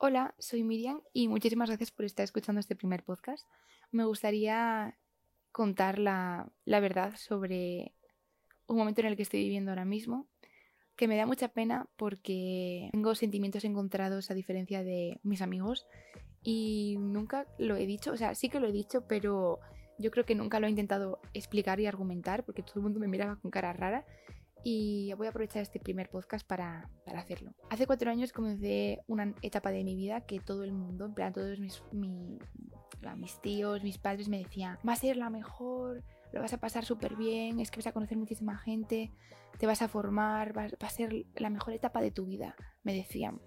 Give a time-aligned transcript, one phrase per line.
[0.00, 3.48] Hola, soy Miriam y muchísimas gracias por estar escuchando este primer podcast.
[3.90, 4.96] Me gustaría
[5.50, 7.96] contar la, la, verdad sobre
[8.68, 10.28] un momento en el que estoy viviendo ahora mismo,
[10.94, 15.88] que me da mucha pena porque tengo sentimientos encontrados a diferencia de mis amigos
[16.44, 19.58] y nunca lo he dicho, o sea, sí que lo he dicho, pero
[19.98, 23.08] yo creo que nunca lo he intentado explicar y argumentar porque todo el mundo me
[23.08, 24.06] miraba con cara rara
[24.64, 27.52] y voy a aprovechar este primer podcast para, para, hacerlo.
[27.70, 31.32] Hace cuatro años comencé una etapa de mi vida que todo el mundo, en plan
[31.32, 32.38] todos mis, mi,
[33.16, 36.84] mis tíos, mis padres me decían, va a ser la mejor, lo vas a pasar
[36.84, 39.12] súper bien, es que vas a conocer muchísima gente,
[39.58, 42.94] te vas a formar, va, va a ser la mejor etapa de tu vida, me
[42.94, 43.40] decían.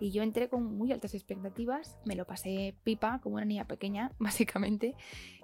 [0.00, 4.12] Y yo entré con muy altas expectativas, me lo pasé pipa como una niña pequeña,
[4.18, 4.96] básicamente.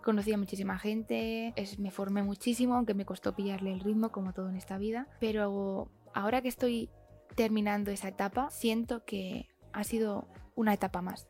[0.03, 4.33] Conocí a muchísima gente, es, me formé muchísimo, aunque me costó pillarle el ritmo como
[4.33, 5.07] todo en esta vida.
[5.21, 6.91] Pero ahora que estoy
[7.35, 11.29] terminando esa etapa, siento que ha sido una etapa más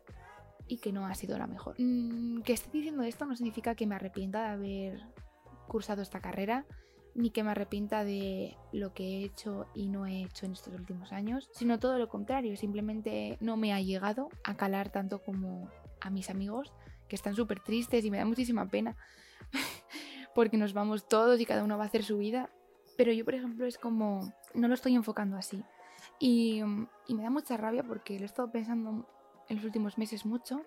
[0.67, 1.75] y que no ha sido la mejor.
[1.77, 5.01] Mm, que esté diciendo esto no significa que me arrepienta de haber
[5.67, 6.65] cursado esta carrera
[7.17, 10.73] ni que me arrepienta de lo que he hecho y no he hecho en estos
[10.75, 15.67] últimos años, sino todo lo contrario, simplemente no me ha llegado a calar tanto como
[15.99, 16.71] a mis amigos,
[17.09, 18.95] que están súper tristes y me da muchísima pena,
[20.35, 22.51] porque nos vamos todos y cada uno va a hacer su vida,
[22.97, 25.63] pero yo, por ejemplo, es como, no lo estoy enfocando así.
[26.19, 26.61] Y,
[27.07, 29.07] y me da mucha rabia porque lo he estado pensando
[29.49, 30.61] en los últimos meses mucho,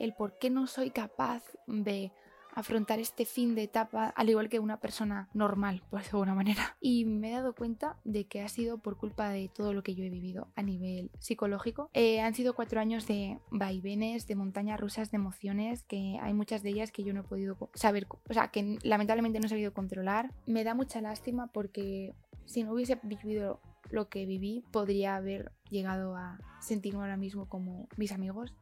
[0.00, 2.12] el por qué no soy capaz de
[2.54, 6.76] afrontar este fin de etapa al igual que una persona normal, por de alguna manera.
[6.80, 9.94] Y me he dado cuenta de que ha sido por culpa de todo lo que
[9.94, 11.90] yo he vivido a nivel psicológico.
[11.92, 16.62] Eh, han sido cuatro años de vaivenes, de montañas rusas de emociones, que hay muchas
[16.62, 19.72] de ellas que yo no he podido saber, o sea, que lamentablemente no he sabido
[19.72, 20.32] controlar.
[20.46, 26.16] Me da mucha lástima porque si no hubiese vivido lo que viví, podría haber llegado
[26.16, 28.54] a sentirme ahora mismo como mis amigos.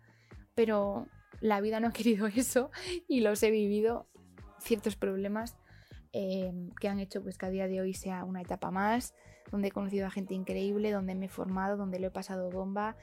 [0.54, 1.06] Pero
[1.41, 2.70] la vida no ha querido eso
[3.08, 4.08] y los he vivido
[4.60, 5.56] ciertos problemas
[6.12, 9.14] eh, que han hecho pues que a día de hoy sea una etapa más,
[9.50, 12.97] donde he conocido a gente increíble, donde me he formado, donde lo he pasado bomba,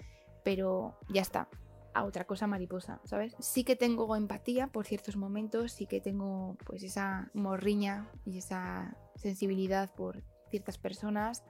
[0.44, 1.50] pero ya está,
[1.94, 3.36] a otra cosa mariposa, ¿sabes?
[3.40, 8.96] Sí que tengo empatía por ciertos momentos, sí que tengo pues esa morriña y esa
[9.16, 11.44] sensibilidad por ciertas personas,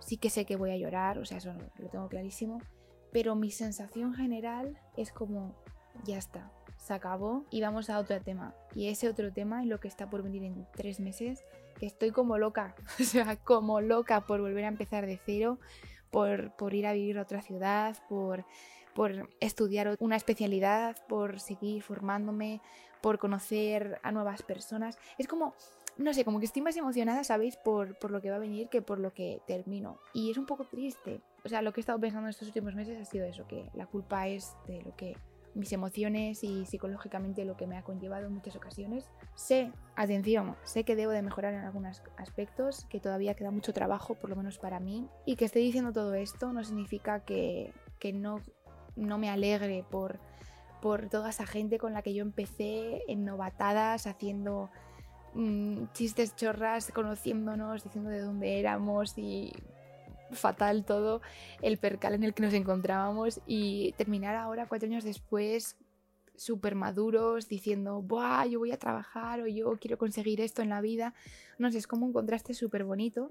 [0.00, 2.60] sí que sé que voy a llorar, o sea, eso lo tengo clarísimo,
[3.12, 5.54] pero mi sensación general es como
[6.04, 8.54] ya está, se acabó y vamos a otro tema.
[8.74, 11.44] Y ese otro tema es lo que está por venir en tres meses,
[11.78, 15.58] que estoy como loca, o sea, como loca por volver a empezar de cero,
[16.10, 18.44] por, por ir a vivir a otra ciudad, por,
[18.94, 22.60] por estudiar una especialidad, por seguir formándome,
[23.00, 24.98] por conocer a nuevas personas.
[25.18, 25.54] Es como,
[25.96, 27.56] no sé, como que estoy más emocionada, ¿sabéis?
[27.56, 29.98] Por, por lo que va a venir que por lo que termino.
[30.12, 31.20] Y es un poco triste.
[31.44, 33.68] O sea, lo que he estado pensando en estos últimos meses ha sido eso, que
[33.74, 35.16] la culpa es de lo que
[35.54, 39.08] mis emociones y psicológicamente lo que me ha conllevado en muchas ocasiones.
[39.34, 44.14] Sé, atención, sé que debo de mejorar en algunos aspectos, que todavía queda mucho trabajo,
[44.14, 48.12] por lo menos para mí, y que esté diciendo todo esto no significa que, que
[48.12, 48.40] no,
[48.96, 50.18] no me alegre por,
[50.80, 54.70] por toda esa gente con la que yo empecé en novatadas, haciendo
[55.34, 59.52] mmm, chistes chorras, conociéndonos, diciendo de dónde éramos y
[60.34, 61.20] fatal todo
[61.62, 65.76] el percal en el que nos encontrábamos y terminar ahora, cuatro años después,
[66.36, 68.46] súper maduros, diciendo, ¡buah!
[68.46, 71.14] Yo voy a trabajar o yo quiero conseguir esto en la vida.
[71.58, 73.30] No sé, es como un contraste súper bonito,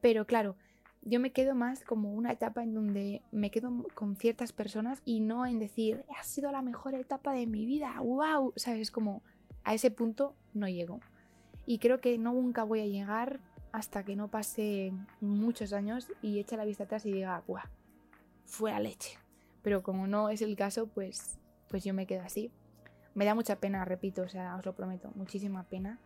[0.00, 0.56] pero claro,
[1.02, 5.20] yo me quedo más como una etapa en donde me quedo con ciertas personas y
[5.20, 8.52] no en decir, ha sido la mejor etapa de mi vida, ¡wow!
[8.56, 8.90] ¿Sabes?
[8.90, 9.22] Como
[9.64, 11.00] a ese punto no llego.
[11.66, 13.40] Y creo que nunca voy a llegar
[13.72, 17.64] hasta que no pase muchos años y eche la vista atrás y diga, ¡buah!
[18.44, 19.18] Fue a leche.
[19.62, 22.50] Pero como no es el caso, pues, pues yo me quedo así.
[23.14, 25.98] Me da mucha pena, repito, o sea, os lo prometo, muchísima pena.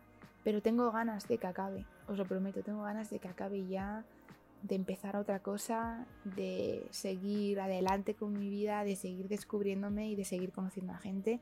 [0.43, 4.03] Pero tengo ganas de que acabe, os lo prometo, tengo ganas de que acabe ya,
[4.63, 10.25] de empezar otra cosa, de seguir adelante con mi vida, de seguir descubriéndome y de
[10.25, 11.39] seguir conociendo a gente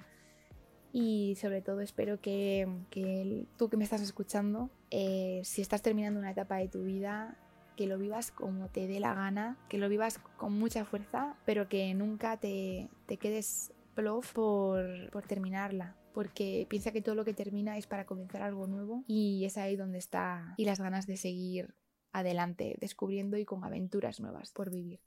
[0.94, 6.20] y sobre todo espero que, que tú que me estás escuchando, eh, si estás terminando
[6.20, 7.38] una etapa de tu vida,
[7.76, 11.70] que lo vivas como te dé la gana, que lo vivas con mucha fuerza, pero
[11.70, 17.34] que nunca te, te quedes plof por, por terminarla, porque piensa que todo lo que
[17.34, 21.18] termina es para comenzar algo nuevo y es ahí donde está y las ganas de
[21.18, 21.76] seguir
[22.12, 25.00] adelante, descubriendo y con aventuras nuevas por vivir.